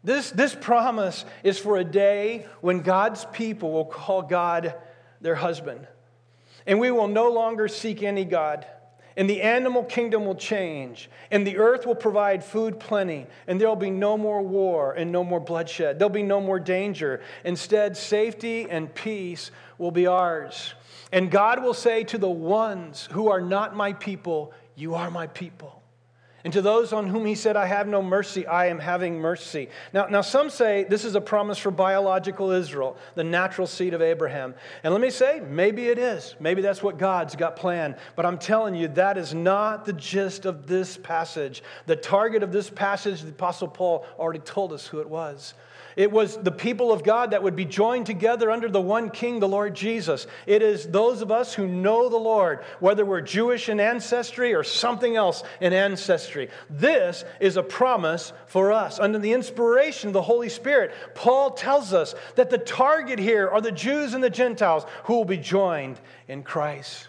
[0.04, 4.76] This, this promise is for a day when God's people will call God
[5.20, 5.88] their husband.
[6.66, 8.66] And we will no longer seek any God.
[9.18, 13.68] And the animal kingdom will change, and the earth will provide food plenty, and there
[13.68, 15.98] will be no more war and no more bloodshed.
[15.98, 17.22] There'll be no more danger.
[17.44, 19.50] Instead, safety and peace
[19.80, 20.76] will be ours.
[21.12, 25.26] And God will say to the ones who are not my people, You are my
[25.28, 25.82] people.
[26.48, 29.68] And to those on whom he said, I have no mercy, I am having mercy.
[29.92, 34.02] Now, now, some say this is a promise for biological Israel, the natural seed of
[34.02, 34.56] Abraham.
[34.82, 36.38] And let me say, maybe it is.
[36.40, 37.98] Maybe that's what God's got planned.
[38.16, 41.64] But I'm telling you, that is not the gist of this passage.
[41.86, 45.54] The target of this passage, the Apostle Paul already told us who it was.
[45.98, 49.40] It was the people of God that would be joined together under the one King,
[49.40, 50.28] the Lord Jesus.
[50.46, 54.64] It is those of us who know the Lord, whether we're Jewish in ancestry or
[54.64, 56.50] something else in ancestry.
[56.70, 59.00] This is a promise for us.
[59.00, 63.60] Under the inspiration of the Holy Spirit, Paul tells us that the target here are
[63.60, 67.08] the Jews and the Gentiles who will be joined in Christ.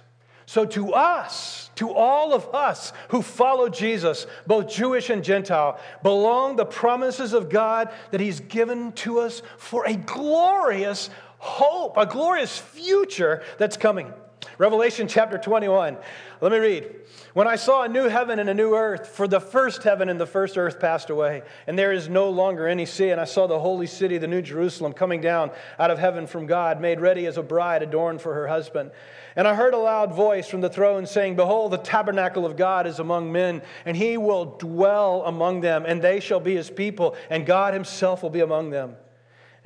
[0.48, 6.56] So, to us, to all of us who follow Jesus, both Jewish and Gentile, belong
[6.56, 12.58] the promises of God that He's given to us for a glorious hope, a glorious
[12.58, 14.11] future that's coming.
[14.59, 15.96] Revelation chapter 21.
[16.40, 16.94] Let me read.
[17.33, 20.20] When I saw a new heaven and a new earth, for the first heaven and
[20.20, 23.11] the first earth passed away, and there is no longer any sea.
[23.11, 26.46] And I saw the holy city, the new Jerusalem, coming down out of heaven from
[26.46, 28.90] God, made ready as a bride adorned for her husband.
[29.37, 32.88] And I heard a loud voice from the throne saying, Behold, the tabernacle of God
[32.88, 37.14] is among men, and he will dwell among them, and they shall be his people,
[37.31, 38.96] and God himself will be among them.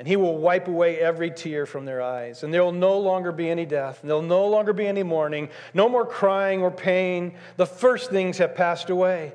[0.02, 2.42] And he will wipe away every tear from their eyes.
[2.42, 4.00] And there will no longer be any death.
[4.00, 7.36] And there will no longer be any mourning, no more crying or pain.
[7.56, 9.32] The first things have passed away.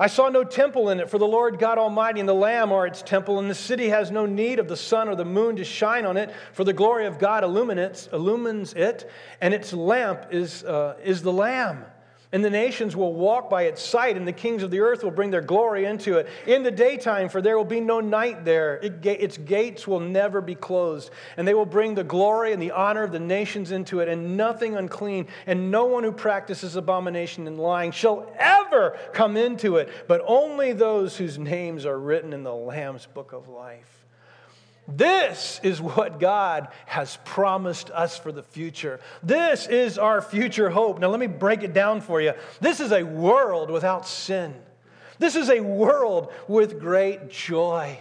[0.00, 2.84] I saw no temple in it, for the Lord God Almighty and the Lamb are
[2.84, 5.64] its temple, and the city has no need of the sun or the moon to
[5.64, 9.08] shine on it, for the glory of God illumines it,
[9.40, 11.84] and its lamp is, uh, is the Lamb.
[12.32, 15.10] And the nations will walk by its sight, and the kings of the earth will
[15.10, 16.26] bring their glory into it.
[16.46, 18.76] In the daytime, for there will be no night there.
[18.76, 21.10] It, its gates will never be closed.
[21.36, 24.38] And they will bring the glory and the honor of the nations into it, and
[24.38, 29.90] nothing unclean, and no one who practices abomination and lying shall ever come into it,
[30.08, 34.01] but only those whose names are written in the Lamb's book of life.
[34.96, 39.00] This is what God has promised us for the future.
[39.22, 40.98] This is our future hope.
[40.98, 42.32] Now, let me break it down for you.
[42.60, 44.54] This is a world without sin.
[45.18, 48.00] This is a world with great joy.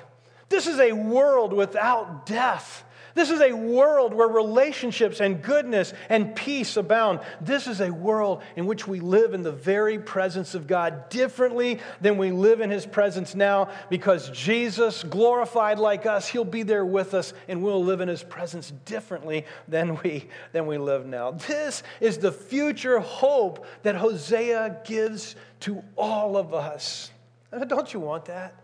[0.49, 2.84] This is a world without death.
[3.13, 7.19] This is a world where relationships and goodness and peace abound.
[7.41, 11.80] This is a world in which we live in the very presence of God differently
[12.00, 16.86] than we live in His presence now because Jesus, glorified like us, He'll be there
[16.86, 21.32] with us and we'll live in His presence differently than we, than we live now.
[21.32, 27.12] This is the future hope that Hosea gives to all of us.
[27.67, 28.56] Don't you want that?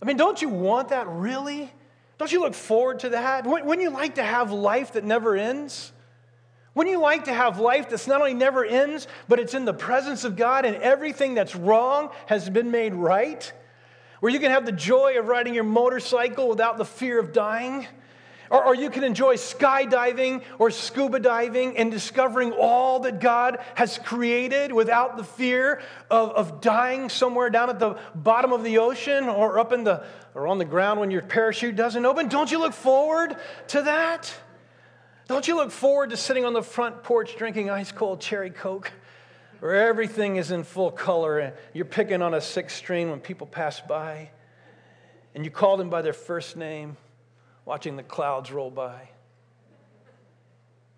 [0.00, 1.72] I mean, don't you want that really?
[2.18, 3.46] Don't you look forward to that?
[3.46, 5.92] Wouldn't you like to have life that never ends?
[6.74, 9.74] Wouldn't you like to have life that's not only never ends, but it's in the
[9.74, 13.50] presence of God and everything that's wrong has been made right?
[14.20, 17.86] Where you can have the joy of riding your motorcycle without the fear of dying?
[18.50, 23.98] Or, or, you can enjoy skydiving or scuba diving and discovering all that God has
[23.98, 25.80] created without the fear
[26.10, 30.04] of, of dying somewhere down at the bottom of the ocean or up in the
[30.34, 32.28] or on the ground when your parachute doesn't open.
[32.28, 33.36] Don't you look forward
[33.68, 34.32] to that?
[35.28, 38.92] Don't you look forward to sitting on the front porch drinking ice cold cherry coke?
[39.58, 43.46] Where everything is in full color and you're picking on a sixth string when people
[43.46, 44.30] pass by
[45.34, 46.96] and you call them by their first name
[47.66, 49.10] watching the clouds roll by.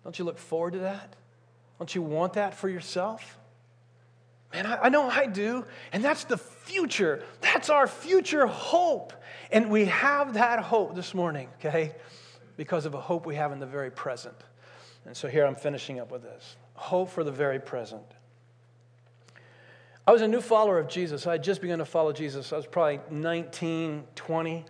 [0.05, 1.15] Don't you look forward to that?
[1.77, 3.37] Don't you want that for yourself?
[4.53, 5.65] Man, I, I, know I do.
[5.91, 7.23] And that's the future.
[7.41, 9.13] That's our future hope.
[9.51, 11.95] And we have that hope this morning, okay?
[12.55, 14.35] Because of a hope we have in the very present.
[15.05, 18.05] And so here I'm finishing up with this hope for the very present.
[20.07, 21.27] I was a new follower of Jesus.
[21.27, 22.53] I had just begun to follow Jesus.
[22.53, 24.65] I was probably 19, 20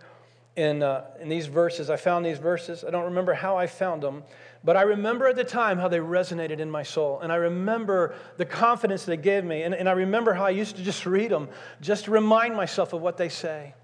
[0.60, 1.88] in, uh, in these verses.
[1.88, 2.84] I found these verses.
[2.84, 4.22] I don't remember how I found them,
[4.62, 7.18] but I remember at the time how they resonated in my soul.
[7.20, 9.62] And I remember the confidence they gave me.
[9.62, 11.48] And, and I remember how I used to just read them
[11.80, 13.74] just to remind myself of what they say.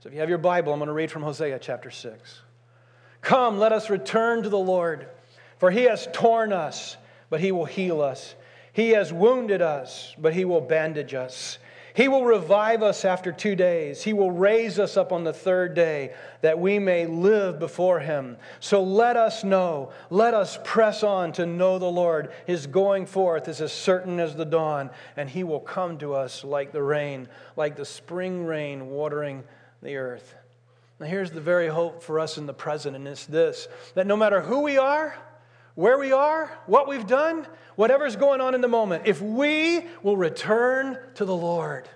[0.00, 2.42] So if you have your Bible, I'm going to read from Hosea chapter 6.
[3.22, 5.08] Come, let us return to the Lord,
[5.58, 6.98] for he has torn us,
[7.30, 8.34] but he will heal us.
[8.74, 11.58] He has wounded us, but he will bandage us.
[11.94, 14.02] He will revive us after two days.
[14.02, 18.36] He will raise us up on the third day that we may live before Him.
[18.60, 22.32] So let us know, let us press on to know the Lord.
[22.46, 26.44] His going forth is as certain as the dawn, and He will come to us
[26.44, 29.44] like the rain, like the spring rain watering
[29.82, 30.34] the earth.
[31.00, 34.16] Now, here's the very hope for us in the present, and it's this that no
[34.16, 35.16] matter who we are,
[35.80, 40.16] where we are, what we've done, whatever's going on in the moment, if we will
[40.16, 41.88] return to the Lord,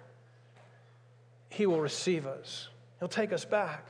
[1.50, 2.68] He will receive us.
[2.98, 3.88] He'll take us back.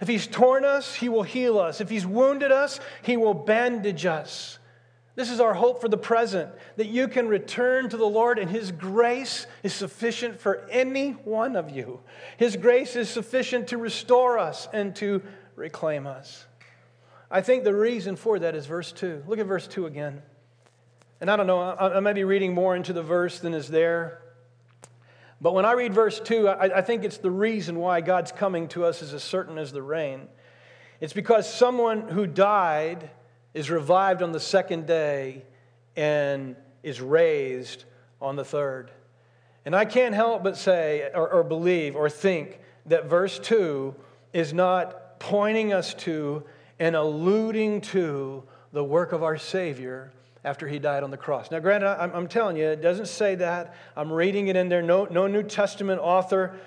[0.00, 1.80] If He's torn us, He will heal us.
[1.80, 4.60] If He's wounded us, He will bandage us.
[5.16, 8.48] This is our hope for the present that you can return to the Lord and
[8.48, 11.98] His grace is sufficient for any one of you.
[12.36, 15.20] His grace is sufficient to restore us and to
[15.56, 16.46] reclaim us.
[17.34, 19.24] I think the reason for that is verse 2.
[19.26, 20.20] Look at verse 2 again.
[21.18, 24.20] And I don't know, I, may be reading more into the verse than is there.
[25.40, 28.68] But when I read verse 2, I, I think it's the reason why God's coming
[28.68, 30.28] to us is as certain as the rain.
[31.00, 33.10] It's because someone who died
[33.54, 35.44] is revived on the second day
[35.96, 37.84] and is raised
[38.20, 38.90] on the third.
[39.64, 43.94] And I can't help but say, or, or, believe, or think that verse 2
[44.34, 46.44] is not pointing us to
[46.82, 48.42] and alluding to
[48.72, 50.10] the work of our Savior
[50.42, 51.48] after he died on the cross.
[51.48, 53.76] Now, granted, I'm, I'm, telling you, it doesn't say that.
[53.96, 54.82] I'm reading it in there.
[54.82, 56.58] No, no New Testament author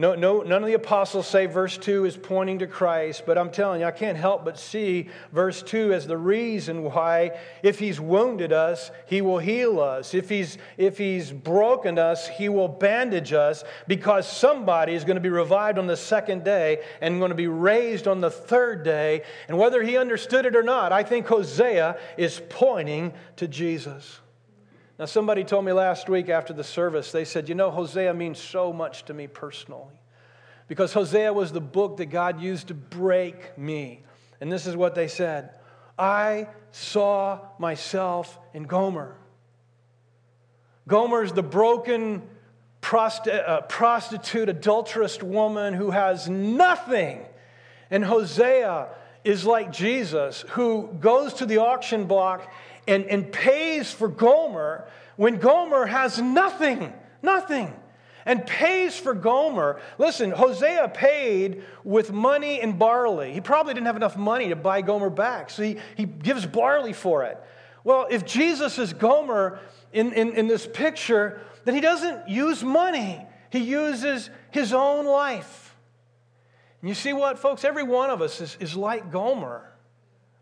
[0.00, 3.50] no, no, none of the apostles say verse 2 is pointing to Christ, but I'm
[3.50, 8.00] telling you, I can't help but see verse 2 as the reason why, if he's
[8.00, 10.14] wounded us, he will heal us.
[10.14, 15.20] If he's, if he's broken us, he will bandage us, because somebody is going to
[15.20, 19.22] be revived on the second day and going to be raised on the third day.
[19.48, 24.19] And whether he understood it or not, I think Hosea is pointing to Jesus.
[25.00, 28.38] Now, somebody told me last week after the service, they said, You know, Hosea means
[28.38, 29.98] so much to me personally.
[30.68, 34.02] Because Hosea was the book that God used to break me.
[34.42, 35.52] And this is what they said
[35.98, 39.16] I saw myself in Gomer.
[40.86, 42.22] Gomer is the broken
[42.82, 47.24] prosti- uh, prostitute, adulterous woman who has nothing.
[47.90, 48.88] And Hosea
[49.24, 52.50] is like Jesus, who goes to the auction block
[52.88, 57.74] and, and pays for Gomer when Gomer has nothing, nothing,
[58.24, 59.80] and pays for Gomer.
[59.98, 63.32] Listen, Hosea paid with money and barley.
[63.32, 66.92] He probably didn't have enough money to buy Gomer back, so he, he gives barley
[66.92, 67.38] for it.
[67.84, 69.58] Well, if Jesus is Gomer
[69.92, 75.69] in, in, in this picture, then he doesn't use money, he uses his own life.
[76.80, 77.64] And you see what, folks?
[77.64, 79.70] Every one of us is, is like Gomer.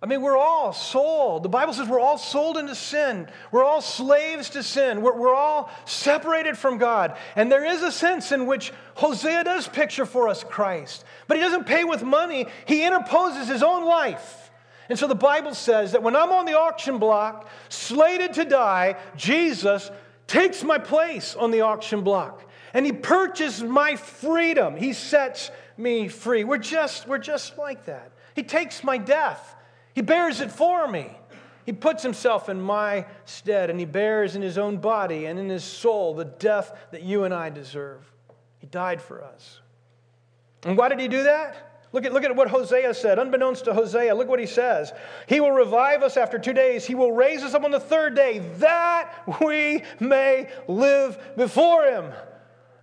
[0.00, 1.42] I mean, we're all sold.
[1.42, 3.28] The Bible says we're all sold into sin.
[3.50, 5.02] We're all slaves to sin.
[5.02, 7.16] We're, we're all separated from God.
[7.34, 11.04] And there is a sense in which Hosea does picture for us Christ.
[11.26, 14.52] But he doesn't pay with money, he interposes his own life.
[14.88, 18.96] And so the Bible says that when I'm on the auction block, slated to die,
[19.16, 19.90] Jesus
[20.28, 22.47] takes my place on the auction block.
[22.74, 24.76] And he purchases my freedom.
[24.76, 26.44] He sets me free.
[26.44, 28.12] We're just, we're just like that.
[28.34, 29.56] He takes my death.
[29.94, 31.10] He bears it for me.
[31.64, 35.48] He puts himself in my stead and he bears in his own body and in
[35.48, 38.10] his soul the death that you and I deserve.
[38.58, 39.60] He died for us.
[40.64, 41.82] And why did he do that?
[41.92, 43.18] Look at, look at what Hosea said.
[43.18, 44.92] Unbeknownst to Hosea, look what he says.
[45.26, 46.86] He will revive us after two days.
[46.86, 52.12] He will raise us up on the third day that we may live before him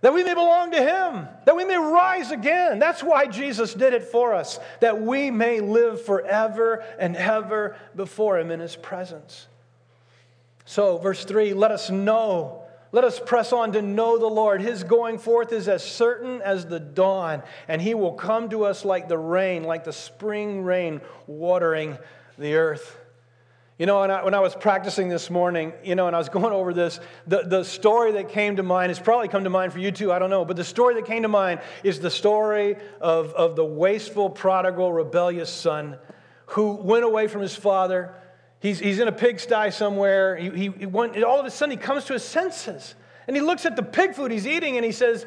[0.02, 2.78] that we may belong to Him, that we may rise again.
[2.78, 8.38] That's why Jesus did it for us, that we may live forever and ever before
[8.38, 9.46] Him in His presence.
[10.64, 12.62] So, verse 3 let us know.
[12.92, 14.60] Let us press on to know the Lord.
[14.60, 18.84] His going forth is as certain as the dawn, and He will come to us
[18.84, 21.98] like the rain, like the spring rain watering
[22.38, 22.96] the earth.
[23.78, 26.28] You know, when I, when I was practicing this morning, you know, and I was
[26.30, 29.72] going over this, the, the story that came to mind has probably come to mind
[29.72, 32.10] for you too, I don't know, but the story that came to mind is the
[32.10, 35.98] story of, of the wasteful, prodigal, rebellious son
[36.46, 38.14] who went away from his father.
[38.60, 40.36] He's, he's in a pigsty somewhere.
[40.36, 42.94] He, he, he went, all of a sudden, he comes to his senses
[43.26, 45.26] and he looks at the pig food he's eating and he says,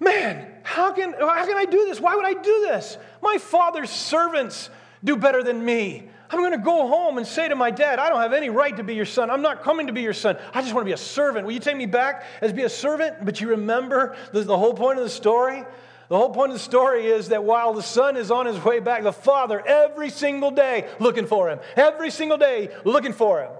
[0.00, 2.00] Man, how can, how can I do this?
[2.00, 2.96] Why would I do this?
[3.20, 4.70] My father's servants
[5.02, 6.08] do better than me.
[6.30, 8.76] I'm going to go home and say to my dad, I don't have any right
[8.76, 9.30] to be your son.
[9.30, 10.36] I'm not coming to be your son.
[10.52, 11.46] I just want to be a servant.
[11.46, 13.24] Will you take me back as be a servant?
[13.24, 15.64] But you remember the, the whole point of the story?
[16.08, 18.80] The whole point of the story is that while the son is on his way
[18.80, 23.50] back, the father, every single day, looking for him, every single day, looking for him.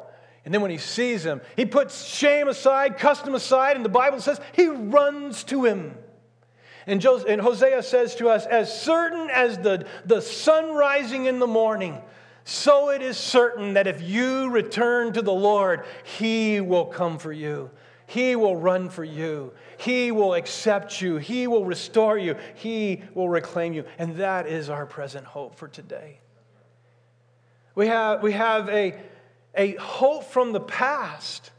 [0.45, 4.21] And then when he sees him, he puts shame aside, custom aside, and the Bible
[4.21, 5.95] says he runs to him.
[6.87, 12.01] And Hosea says to us, as certain as the, the sun rising in the morning,
[12.49, 17.31] so it is certain that if you return to the Lord, he will come for
[17.31, 17.71] you.
[18.07, 19.53] He will run for you.
[19.77, 21.19] He will accept you.
[21.19, 22.37] He will restore you.
[22.55, 23.85] He will reclaim you.
[23.99, 26.21] And that is our present hope for today.
[27.75, 28.99] We have, we have a,
[29.55, 31.51] a hope from the past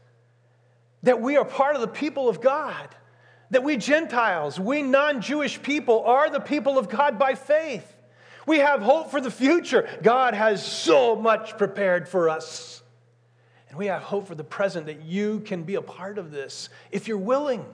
[1.04, 2.88] that we are part of the people of God,
[3.50, 7.94] that we Gentiles, we non Jewish people, are the people of God by faith.
[8.50, 9.88] We have hope for the future.
[10.02, 12.82] God has so much prepared for us.
[13.68, 16.68] And we have hope for the present that you can be a part of this
[16.90, 17.64] if you're willing.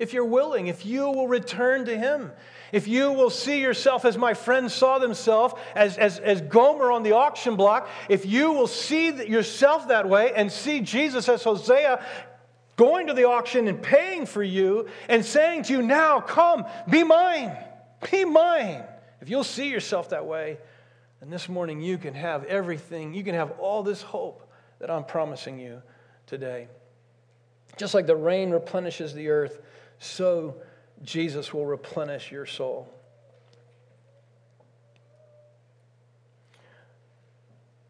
[0.00, 2.32] If you're willing, if you will return to Him,
[2.72, 7.04] if you will see yourself as my friends saw themselves, as, as, as Gomer on
[7.04, 12.04] the auction block, if you will see yourself that way and see Jesus as Hosea
[12.74, 17.04] going to the auction and paying for you and saying to you, Now come, be
[17.04, 17.56] mine,
[18.10, 18.86] be mine.
[19.22, 20.58] If you'll see yourself that way,
[21.20, 25.04] then this morning you can have everything, you can have all this hope that I'm
[25.04, 25.80] promising you
[26.26, 26.66] today.
[27.76, 29.60] Just like the rain replenishes the earth,
[30.00, 30.56] so
[31.04, 32.92] Jesus will replenish your soul.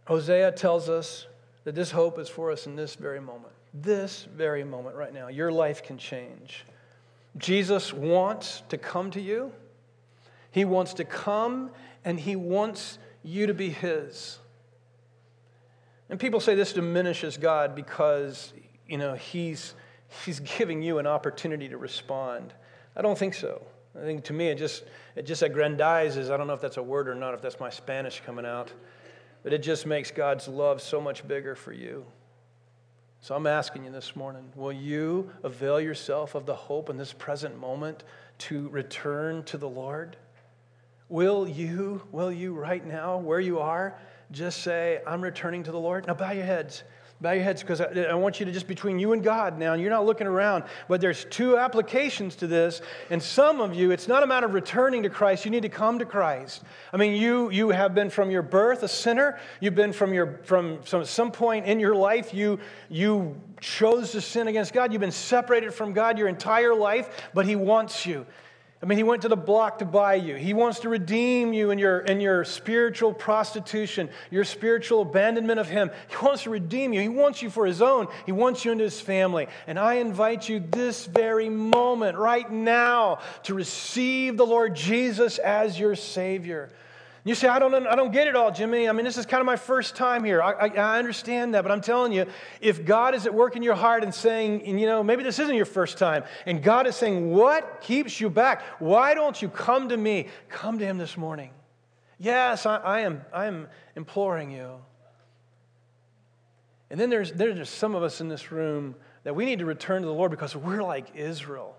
[0.04, 1.26] Hosea tells us
[1.64, 3.54] that this hope is for us in this very moment.
[3.72, 5.28] This very moment, right now.
[5.28, 6.66] Your life can change.
[7.38, 9.50] Jesus wants to come to you.
[10.52, 11.70] He wants to come
[12.04, 14.38] and he wants you to be his.
[16.08, 18.52] And people say this diminishes God because,
[18.86, 19.74] you know, he's,
[20.24, 22.52] he's giving you an opportunity to respond.
[22.94, 23.62] I don't think so.
[23.98, 24.84] I think to me it just,
[25.16, 26.30] it just aggrandizes.
[26.30, 28.72] I don't know if that's a word or not, if that's my Spanish coming out,
[29.42, 32.04] but it just makes God's love so much bigger for you.
[33.20, 37.12] So I'm asking you this morning will you avail yourself of the hope in this
[37.12, 38.04] present moment
[38.38, 40.16] to return to the Lord?
[41.12, 43.98] Will you, will you right now, where you are,
[44.30, 46.06] just say, I'm returning to the Lord?
[46.06, 46.84] Now bow your heads.
[47.20, 49.74] Bow your heads because I, I, want you to just between you and God now,
[49.74, 50.64] you're not looking around.
[50.88, 52.80] But there's two applications to this.
[53.10, 55.44] And some of you, it's not a matter of returning to Christ.
[55.44, 56.62] You need to come to Christ.
[56.94, 59.38] I mean, you, you have been from your birth a sinner.
[59.60, 62.58] You've been from, your, from some, some point in your life, you,
[62.88, 64.94] you chose to sin against God.
[64.94, 68.24] You've been separated from God your entire life, but He wants you.
[68.82, 70.34] I mean, he went to the block to buy you.
[70.34, 75.68] He wants to redeem you in your, in your spiritual prostitution, your spiritual abandonment of
[75.68, 75.92] him.
[76.08, 77.00] He wants to redeem you.
[77.00, 78.08] He wants you for his own.
[78.26, 79.46] He wants you into his family.
[79.68, 85.78] And I invite you this very moment, right now, to receive the Lord Jesus as
[85.78, 86.68] your Savior.
[87.24, 88.88] You say, I don't, I don't get it all, Jimmy.
[88.88, 90.42] I mean, this is kind of my first time here.
[90.42, 92.26] I, I, I, understand that, but I'm telling you,
[92.60, 95.38] if God is at work in your heart and saying, and you know, maybe this
[95.38, 98.62] isn't your first time, and God is saying, What keeps you back?
[98.80, 100.26] Why don't you come to me?
[100.48, 101.50] Come to Him this morning.
[102.18, 104.80] Yes, I, I am, I am imploring you.
[106.90, 109.64] And then there's, there's just some of us in this room that we need to
[109.64, 111.76] return to the Lord because we're like Israel.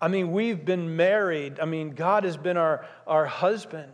[0.00, 1.60] I mean, we've been married.
[1.60, 3.90] I mean, God has been our, our husband.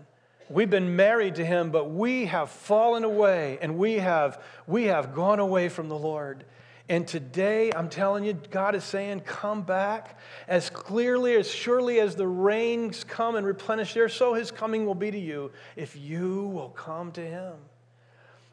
[0.51, 5.15] We've been married to him, but we have fallen away and we have, we have
[5.15, 6.45] gone away from the Lord.
[6.89, 10.19] And today, I'm telling you, God is saying, come back.
[10.49, 14.97] As clearly, as surely as the rains come and replenish there, so his coming will
[14.97, 17.55] be to you if you will come to him.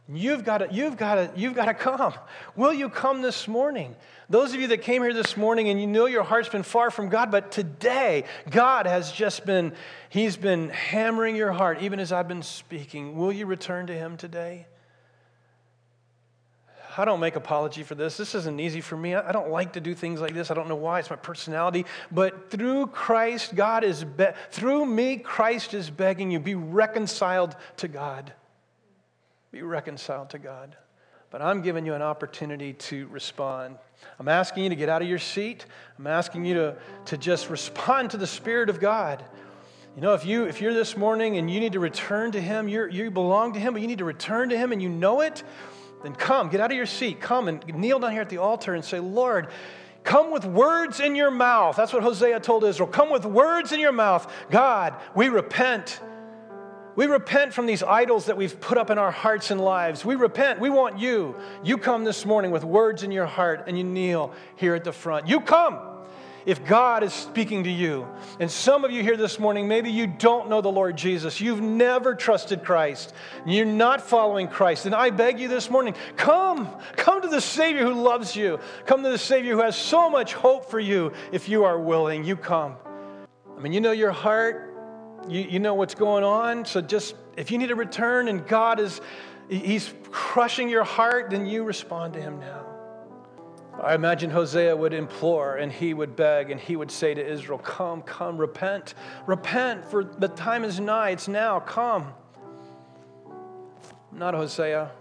[0.10, 2.14] You've got to, you've got to, you've got to come.
[2.56, 3.94] Will you come this morning?
[4.30, 6.92] Those of you that came here this morning and you know your heart's been far
[6.92, 9.74] from God, but today God has just been,
[10.10, 13.18] He's been hammering your heart, even as I've been speaking.
[13.18, 14.68] Will you return to Him today?
[16.98, 18.18] I don't make apology for this.
[18.18, 19.14] This isn't easy for me.
[19.14, 20.50] I don't like to do things like this.
[20.50, 21.00] I don't know why.
[21.00, 21.86] It's my personality.
[22.12, 27.88] But through Christ, God is, be- through me, Christ is begging you, be reconciled to
[27.88, 28.34] God
[29.58, 30.76] be reconciled to God.
[31.32, 33.78] But I'm giving you an opportunity to respond.
[34.20, 35.66] I'm asking you to get out of your seat.
[35.98, 39.26] I'm asking you to, to just respond to the Spirit of God.
[39.96, 42.68] You know, if, you, if you're this morning and you need to return to Him,
[42.68, 45.22] you you belong to Him, but you need to return to Him and you know
[45.22, 45.42] it,
[46.04, 47.20] then come, get out of your seat.
[47.20, 49.48] Come and kneel down here at the altar and say, Lord,
[50.04, 51.76] Come with words in your mouth.
[51.76, 52.88] That's what Hosea told Israel.
[52.88, 54.32] Come with words in your mouth.
[54.50, 56.00] God, we repent.
[56.98, 60.04] We repent from these idols that we've put up in our hearts and lives.
[60.04, 60.60] We repent.
[60.60, 61.36] We want you.
[61.64, 64.92] You come this morning with words in your heart and you kneel here at the
[64.92, 65.28] front.
[65.28, 65.78] You come.
[66.48, 68.08] if God is speaking to you.
[68.40, 71.42] And some of you here this morning, maybe you don't know the Lord Jesus.
[71.42, 73.14] You've never trusted Christ.
[73.46, 74.86] You're not following Christ.
[74.86, 76.70] And I beg you this morning, come.
[76.96, 78.62] Come to the Savior who loves you.
[78.86, 81.12] Come to the Savior who has so much hope for you.
[81.34, 82.78] If you are willing, you come.
[83.58, 84.74] I mean, you know your heart.
[85.28, 86.66] You, you know what's going on.
[86.66, 89.02] So just, if you need to return and God is,
[89.50, 92.68] He's crushing your heart, then you respond to Him now.
[93.82, 97.60] I imagine Hosea would implore and he would beg and he would say to Israel,
[97.60, 98.96] Come, come, repent,
[99.28, 102.12] repent, for the time is nigh, it's now, come.
[104.12, 104.92] Not Hosea,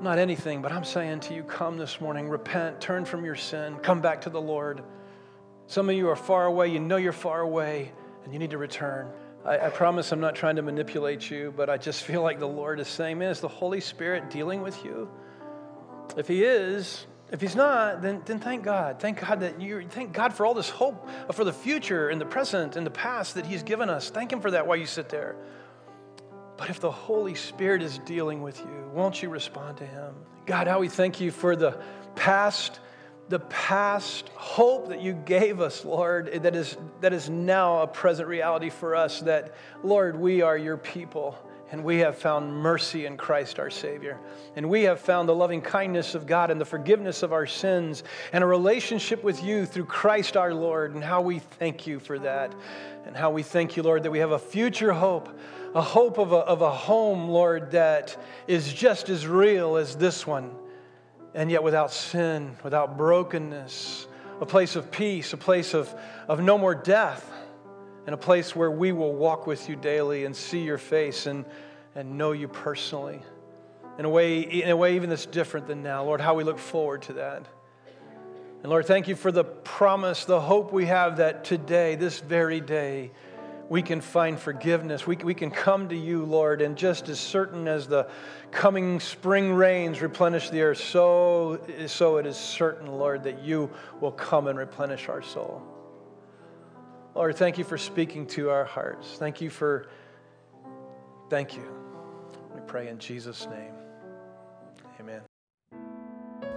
[0.00, 3.76] not anything, but I'm saying to you, come this morning, repent, turn from your sin,
[3.82, 4.82] come back to the Lord.
[5.66, 7.90] Some of you are far away, you know you're far away,
[8.24, 9.08] and you need to return.
[9.44, 12.48] I, I promise I'm not trying to manipulate you, but I just feel like the
[12.48, 15.08] Lord is saying, Man, is the Holy Spirit dealing with you?
[16.16, 19.00] If He is, if he's not, then, then thank God.
[19.00, 22.20] Thank God that you thank God for all this hope uh, for the future and
[22.20, 24.10] the present and the past that he's given us.
[24.10, 25.34] Thank him for that while you sit there.
[26.56, 30.14] But if the Holy Spirit is dealing with you, won't you respond to him?
[30.46, 31.80] God, how we thank you for the
[32.14, 32.78] past,
[33.28, 38.28] the past hope that you gave us, Lord, that is, that is now a present
[38.28, 41.38] reality for us, that, Lord, we are your people
[41.70, 44.18] and we have found mercy in Christ our Savior.
[44.54, 48.04] And we have found the loving kindness of God and the forgiveness of our sins
[48.32, 50.94] and a relationship with you through Christ our Lord.
[50.94, 52.54] And how we thank you for that.
[53.06, 55.28] And how we thank you, Lord, that we have a future hope,
[55.74, 58.16] a hope of a, of a home, Lord, that
[58.46, 60.54] is just as real as this one,
[61.34, 64.06] and yet without sin, without brokenness,
[64.40, 65.92] a place of peace, a place of,
[66.28, 67.30] of no more death
[68.06, 71.44] and a place where we will walk with you daily and see your face and,
[71.94, 73.20] and know you personally.
[73.98, 76.58] In a way in a way even that's different than now lord how we look
[76.58, 77.46] forward to that.
[78.62, 82.60] And lord thank you for the promise the hope we have that today this very
[82.60, 83.12] day
[83.68, 87.66] we can find forgiveness we, we can come to you lord and just as certain
[87.66, 88.08] as the
[88.50, 94.12] coming spring rains replenish the earth so so it is certain lord that you will
[94.12, 95.62] come and replenish our soul
[97.14, 99.16] Lord, thank you for speaking to our hearts.
[99.18, 99.86] Thank you for,
[101.30, 101.62] thank you.
[102.52, 103.72] We pray in Jesus' name.
[104.98, 105.22] Amen.